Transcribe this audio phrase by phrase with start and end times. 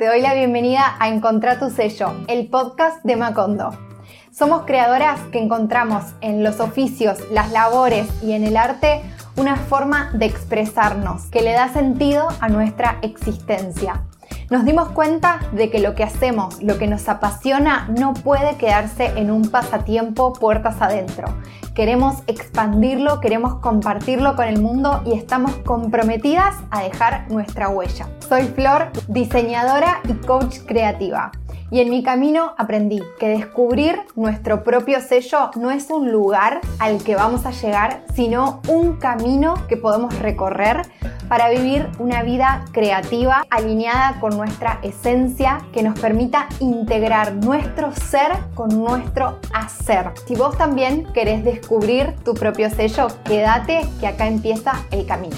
[0.00, 3.68] te doy la bienvenida a Encontrar tu sello, el podcast de Macondo.
[4.32, 9.02] Somos creadoras que encontramos en los oficios, las labores y en el arte
[9.36, 14.06] una forma de expresarnos que le da sentido a nuestra existencia.
[14.50, 19.12] Nos dimos cuenta de que lo que hacemos, lo que nos apasiona, no puede quedarse
[19.14, 21.28] en un pasatiempo puertas adentro.
[21.72, 28.08] Queremos expandirlo, queremos compartirlo con el mundo y estamos comprometidas a dejar nuestra huella.
[28.28, 31.30] Soy Flor, diseñadora y coach creativa.
[31.70, 37.00] Y en mi camino aprendí que descubrir nuestro propio sello no es un lugar al
[37.04, 40.82] que vamos a llegar, sino un camino que podemos recorrer
[41.30, 48.32] para vivir una vida creativa alineada con nuestra esencia que nos permita integrar nuestro ser
[48.56, 50.10] con nuestro hacer.
[50.26, 55.36] Si vos también querés descubrir tu propio sello, quédate que acá empieza el camino.